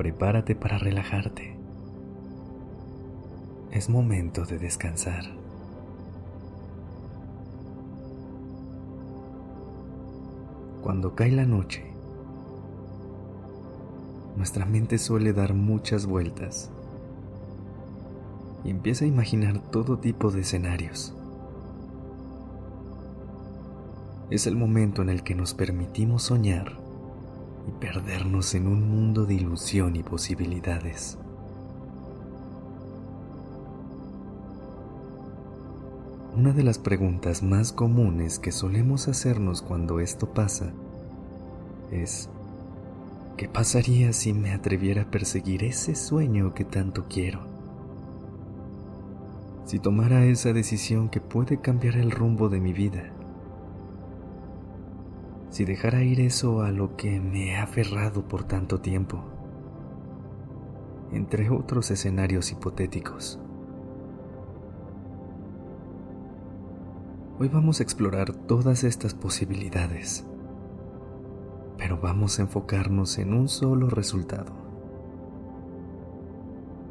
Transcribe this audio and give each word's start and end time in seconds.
Prepárate 0.00 0.54
para 0.54 0.78
relajarte. 0.78 1.54
Es 3.70 3.90
momento 3.90 4.46
de 4.46 4.58
descansar. 4.58 5.24
Cuando 10.80 11.14
cae 11.14 11.30
la 11.32 11.44
noche, 11.44 11.84
nuestra 14.38 14.64
mente 14.64 14.96
suele 14.96 15.34
dar 15.34 15.52
muchas 15.52 16.06
vueltas 16.06 16.70
y 18.64 18.70
empieza 18.70 19.04
a 19.04 19.08
imaginar 19.08 19.60
todo 19.70 19.98
tipo 19.98 20.30
de 20.30 20.40
escenarios. 20.40 21.14
Es 24.30 24.46
el 24.46 24.56
momento 24.56 25.02
en 25.02 25.10
el 25.10 25.22
que 25.22 25.34
nos 25.34 25.52
permitimos 25.52 26.22
soñar 26.22 26.79
perdernos 27.70 28.54
en 28.54 28.66
un 28.66 28.88
mundo 28.88 29.26
de 29.26 29.34
ilusión 29.34 29.96
y 29.96 30.02
posibilidades. 30.02 31.18
Una 36.36 36.52
de 36.52 36.62
las 36.62 36.78
preguntas 36.78 37.42
más 37.42 37.72
comunes 37.72 38.38
que 38.38 38.52
solemos 38.52 39.08
hacernos 39.08 39.62
cuando 39.62 40.00
esto 40.00 40.32
pasa 40.32 40.72
es, 41.90 42.28
¿qué 43.36 43.48
pasaría 43.48 44.12
si 44.12 44.32
me 44.32 44.52
atreviera 44.52 45.02
a 45.02 45.10
perseguir 45.10 45.64
ese 45.64 45.94
sueño 45.94 46.54
que 46.54 46.64
tanto 46.64 47.06
quiero? 47.08 47.40
Si 49.66 49.78
tomara 49.78 50.24
esa 50.24 50.52
decisión 50.52 51.08
que 51.08 51.20
puede 51.20 51.60
cambiar 51.60 51.96
el 51.96 52.10
rumbo 52.10 52.48
de 52.48 52.60
mi 52.60 52.72
vida 52.72 53.12
si 55.50 55.64
dejara 55.64 56.02
ir 56.02 56.20
eso 56.20 56.62
a 56.62 56.70
lo 56.70 56.96
que 56.96 57.20
me 57.20 57.50
he 57.50 57.56
aferrado 57.56 58.26
por 58.26 58.44
tanto 58.44 58.80
tiempo, 58.80 59.24
entre 61.12 61.50
otros 61.50 61.90
escenarios 61.90 62.52
hipotéticos. 62.52 63.40
Hoy 67.38 67.48
vamos 67.48 67.80
a 67.80 67.82
explorar 67.82 68.32
todas 68.32 68.84
estas 68.84 69.14
posibilidades, 69.14 70.24
pero 71.78 71.98
vamos 71.98 72.38
a 72.38 72.42
enfocarnos 72.42 73.18
en 73.18 73.34
un 73.34 73.48
solo 73.48 73.88
resultado. 73.88 74.52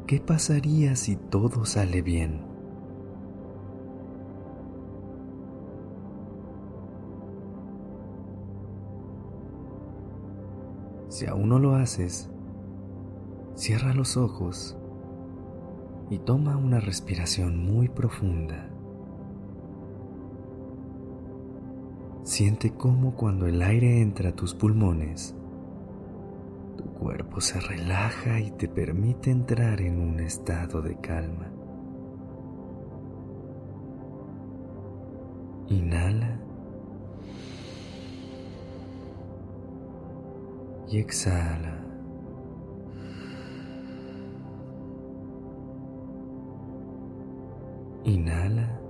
¿Qué 0.06 0.20
pasaría 0.20 0.96
si 0.96 1.16
todo 1.16 1.64
sale 1.64 2.02
bien? 2.02 2.49
Si 11.10 11.26
aún 11.26 11.48
no 11.48 11.58
lo 11.58 11.74
haces, 11.74 12.30
cierra 13.56 13.92
los 13.94 14.16
ojos 14.16 14.78
y 16.08 16.20
toma 16.20 16.56
una 16.56 16.78
respiración 16.78 17.58
muy 17.58 17.88
profunda. 17.88 18.70
Siente 22.22 22.72
cómo 22.74 23.16
cuando 23.16 23.48
el 23.48 23.60
aire 23.60 24.00
entra 24.00 24.28
a 24.28 24.36
tus 24.36 24.54
pulmones, 24.54 25.34
tu 26.76 26.84
cuerpo 26.84 27.40
se 27.40 27.58
relaja 27.58 28.38
y 28.38 28.52
te 28.52 28.68
permite 28.68 29.32
entrar 29.32 29.80
en 29.80 30.00
un 30.00 30.20
estado 30.20 30.80
de 30.80 30.94
calma. 31.00 31.50
Inhala 35.66 36.29
y 40.90 40.98
exhala. 40.98 41.76
Inhala. 48.04 48.80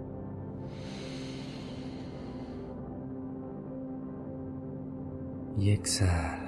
Y 5.58 5.72
exhala. 5.72 6.39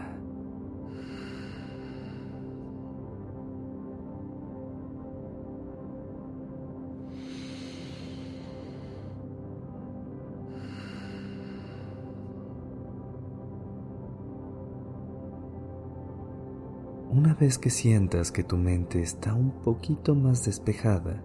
Vez 17.43 17.59
que 17.59 17.71
sientas 17.71 18.31
que 18.31 18.45
tu 18.45 18.57
mente 18.57 19.03
está 19.03 19.35
un 19.35 19.51
poquito 19.51 20.15
más 20.15 20.45
despejada, 20.45 21.21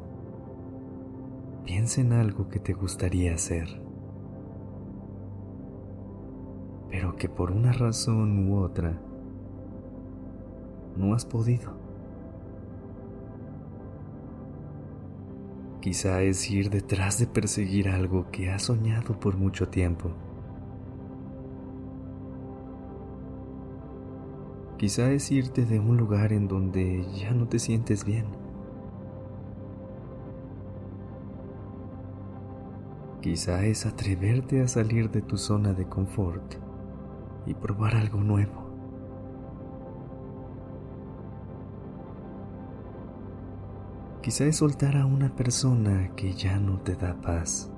piensa 1.63 2.01
en 2.01 2.11
algo 2.11 2.49
que 2.49 2.59
te 2.59 2.73
gustaría 2.73 3.35
hacer, 3.35 3.67
pero 6.89 7.15
que 7.17 7.29
por 7.29 7.51
una 7.51 7.71
razón 7.71 8.49
u 8.49 8.57
otra 8.57 8.99
no 10.95 11.13
has 11.13 11.23
podido. 11.23 11.77
Quizá 15.81 16.23
es 16.23 16.49
ir 16.49 16.71
detrás 16.71 17.19
de 17.19 17.27
perseguir 17.27 17.89
algo 17.89 18.31
que 18.31 18.49
has 18.49 18.63
soñado 18.63 19.19
por 19.19 19.37
mucho 19.37 19.67
tiempo 19.69 20.13
Quizá 24.77 25.09
es 25.11 25.31
irte 25.31 25.65
de 25.65 25.79
un 25.79 25.97
lugar 25.97 26.31
en 26.31 26.47
donde 26.47 27.03
ya 27.11 27.31
no 27.31 27.47
te 27.47 27.57
sientes 27.57 28.05
bien. 28.05 28.27
Quizá 33.21 33.65
es 33.65 33.87
atreverte 33.87 34.61
a 34.61 34.67
salir 34.67 35.09
de 35.09 35.23
tu 35.23 35.35
zona 35.35 35.73
de 35.73 35.89
confort 35.89 36.55
y 37.47 37.55
probar 37.55 37.95
algo 37.95 38.21
nuevo. 38.21 38.67
Quizá 44.21 44.45
es 44.45 44.57
soltar 44.57 44.95
a 44.95 45.07
una 45.07 45.35
persona 45.35 46.11
que 46.15 46.33
ya 46.33 46.59
no 46.59 46.79
te 46.81 46.95
da 46.95 47.19
paz. 47.19 47.71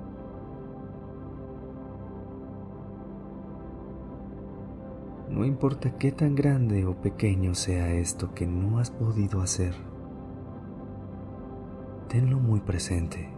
No 5.30 5.44
importa 5.44 5.96
qué 5.96 6.10
tan 6.10 6.34
grande 6.34 6.84
o 6.84 7.00
pequeño 7.00 7.54
sea 7.54 7.92
esto 7.92 8.34
que 8.34 8.48
no 8.48 8.80
has 8.80 8.90
podido 8.90 9.40
hacer, 9.40 9.74
tenlo 12.08 12.40
muy 12.40 12.58
presente. 12.58 13.30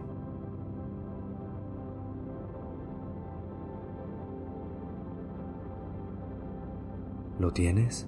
¿Lo 7.37 7.51
tienes? 7.51 8.07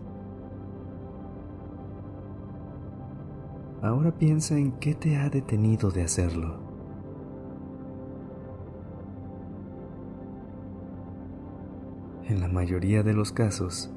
Ahora 3.83 4.18
piensa 4.18 4.57
en 4.57 4.71
qué 4.74 4.95
te 4.95 5.18
ha 5.18 5.30
detenido 5.30 5.92
de 5.92 6.01
hacerlo. 6.01 6.64
En 12.27 12.42
la 12.42 12.48
mayoría 12.48 13.04
de 13.04 13.13
los 13.13 13.31
casos, 13.31 13.92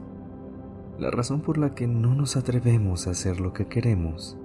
la 0.99 1.11
razón 1.11 1.41
por 1.41 1.57
la 1.57 1.75
que 1.75 1.87
no 1.87 2.15
nos 2.15 2.37
atrevemos 2.37 3.07
a 3.07 3.13
hacer 3.13 3.41
lo 3.41 3.55
que 3.55 3.69
queremos 3.69 4.37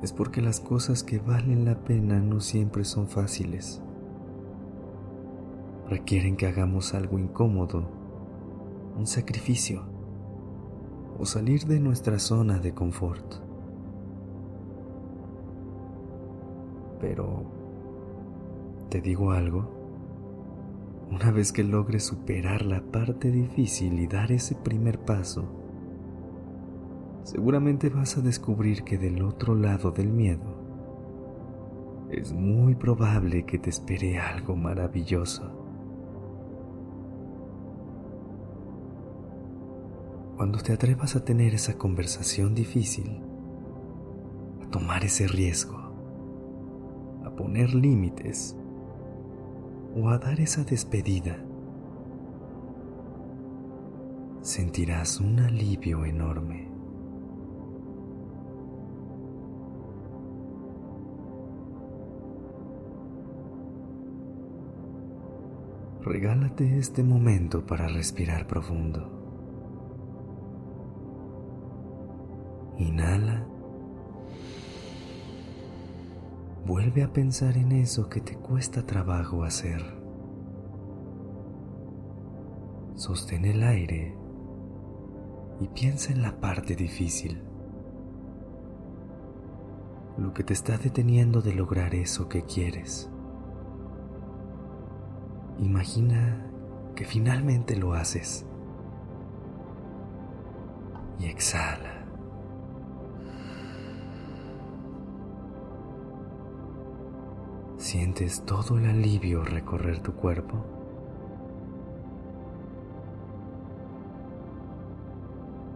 es 0.00 0.12
porque 0.12 0.40
las 0.40 0.60
cosas 0.60 1.02
que 1.02 1.18
valen 1.18 1.64
la 1.64 1.82
pena 1.82 2.20
no 2.20 2.38
siempre 2.40 2.84
son 2.84 3.08
fáciles. 3.08 3.82
Requieren 5.88 6.36
que 6.36 6.46
hagamos 6.46 6.94
algo 6.94 7.18
incómodo, 7.18 7.88
un 8.96 9.08
sacrificio 9.08 9.82
o 11.18 11.26
salir 11.26 11.66
de 11.66 11.80
nuestra 11.80 12.20
zona 12.20 12.60
de 12.60 12.74
confort. 12.74 13.34
Pero, 17.00 17.42
¿te 18.88 19.00
digo 19.00 19.32
algo? 19.32 19.81
Una 21.12 21.30
vez 21.30 21.52
que 21.52 21.62
logres 21.62 22.04
superar 22.04 22.64
la 22.64 22.80
parte 22.80 23.30
difícil 23.30 24.00
y 24.00 24.06
dar 24.06 24.32
ese 24.32 24.54
primer 24.54 24.98
paso, 24.98 25.44
seguramente 27.22 27.90
vas 27.90 28.16
a 28.16 28.22
descubrir 28.22 28.82
que 28.82 28.96
del 28.96 29.22
otro 29.22 29.54
lado 29.54 29.90
del 29.90 30.08
miedo 30.08 30.56
es 32.10 32.32
muy 32.32 32.74
probable 32.76 33.44
que 33.44 33.58
te 33.58 33.68
espere 33.68 34.18
algo 34.18 34.56
maravilloso. 34.56 35.52
Cuando 40.38 40.60
te 40.60 40.72
atrevas 40.72 41.14
a 41.14 41.26
tener 41.26 41.52
esa 41.52 41.76
conversación 41.76 42.54
difícil, 42.54 43.20
a 44.62 44.70
tomar 44.70 45.04
ese 45.04 45.28
riesgo, 45.28 45.76
a 47.22 47.30
poner 47.36 47.74
límites 47.74 48.56
o 49.94 50.08
a 50.08 50.18
dar 50.18 50.40
esa 50.40 50.64
despedida, 50.64 51.36
sentirás 54.40 55.20
un 55.20 55.40
alivio 55.40 56.04
enorme. 56.04 56.68
Regálate 66.04 66.78
este 66.78 67.04
momento 67.04 67.64
para 67.64 67.86
respirar 67.86 68.46
profundo. 68.48 69.08
Inhala. 72.76 73.21
Vuelve 76.92 77.10
a 77.10 77.12
pensar 77.14 77.56
en 77.56 77.72
eso 77.72 78.10
que 78.10 78.20
te 78.20 78.36
cuesta 78.36 78.84
trabajo 78.84 79.44
hacer. 79.44 79.82
Sostén 82.96 83.46
el 83.46 83.62
aire 83.62 84.14
y 85.58 85.68
piensa 85.68 86.12
en 86.12 86.20
la 86.20 86.38
parte 86.38 86.76
difícil. 86.76 87.42
Lo 90.18 90.34
que 90.34 90.44
te 90.44 90.52
está 90.52 90.76
deteniendo 90.76 91.40
de 91.40 91.54
lograr 91.54 91.94
eso 91.94 92.28
que 92.28 92.42
quieres. 92.42 93.10
Imagina 95.60 96.46
que 96.94 97.06
finalmente 97.06 97.74
lo 97.74 97.94
haces. 97.94 98.44
Y 101.18 101.24
exhala. 101.24 101.91
¿Sientes 107.92 108.42
todo 108.46 108.78
el 108.78 108.86
alivio 108.86 109.44
recorrer 109.44 110.00
tu 110.00 110.14
cuerpo? 110.14 110.64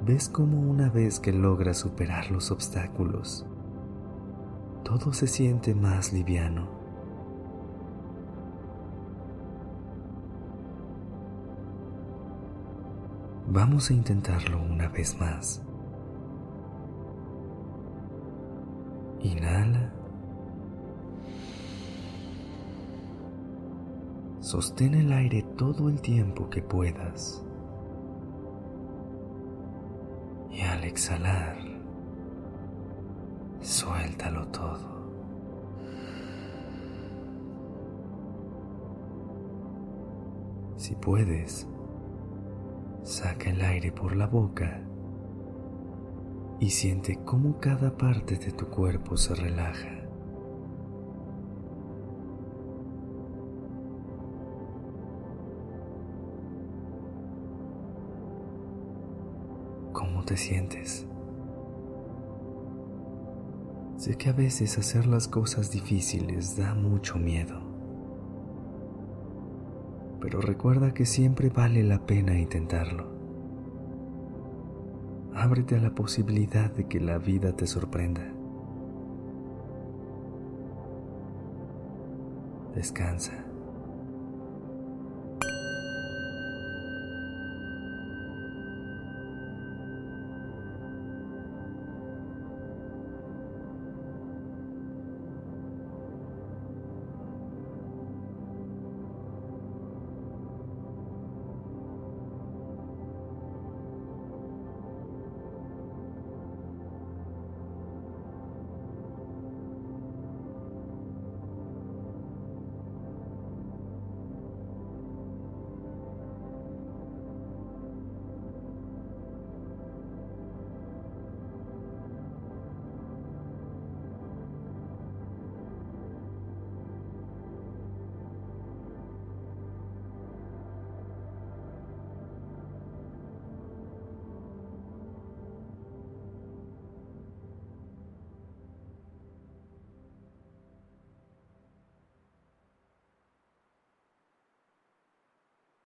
¿Ves 0.06 0.30
cómo 0.30 0.58
una 0.62 0.88
vez 0.88 1.20
que 1.20 1.30
logras 1.30 1.76
superar 1.76 2.30
los 2.30 2.50
obstáculos, 2.50 3.44
todo 4.82 5.12
se 5.12 5.26
siente 5.26 5.74
más 5.74 6.14
liviano? 6.14 6.70
Vamos 13.46 13.90
a 13.90 13.92
intentarlo 13.92 14.62
una 14.62 14.88
vez 14.88 15.20
más. 15.20 15.62
Inhala. 19.20 19.85
Sostén 24.56 24.94
el 24.94 25.12
aire 25.12 25.42
todo 25.58 25.90
el 25.90 26.00
tiempo 26.00 26.48
que 26.48 26.62
puedas. 26.62 27.44
Y 30.50 30.62
al 30.62 30.82
exhalar, 30.84 31.58
suéltalo 33.60 34.48
todo. 34.48 35.10
Si 40.78 40.94
puedes, 40.94 41.68
Saca 43.02 43.50
el 43.50 43.60
aire 43.60 43.92
por 43.92 44.16
la 44.16 44.26
boca 44.26 44.80
y 46.60 46.70
siente 46.70 47.20
cómo 47.26 47.60
cada 47.60 47.94
parte 47.94 48.38
de 48.38 48.52
tu 48.52 48.68
cuerpo 48.68 49.18
se 49.18 49.34
relaja. 49.34 50.05
Te 60.26 60.36
sientes? 60.36 61.06
Sé 63.96 64.18
que 64.18 64.28
a 64.28 64.34
veces 64.34 64.76
hacer 64.76 65.06
las 65.06 65.26
cosas 65.26 65.70
difíciles 65.70 66.58
da 66.58 66.74
mucho 66.74 67.16
miedo 67.16 67.66
pero 70.26 70.40
recuerda 70.40 70.92
que 70.92 71.06
siempre 71.06 71.50
vale 71.50 71.84
la 71.84 72.04
pena 72.04 72.36
intentarlo. 72.36 73.06
Ábrete 75.34 75.76
a 75.76 75.80
la 75.80 75.94
posibilidad 75.94 76.68
de 76.68 76.88
que 76.88 76.98
la 76.98 77.18
vida 77.18 77.54
te 77.54 77.68
sorprenda. 77.68 78.22
Descansa. 82.74 83.44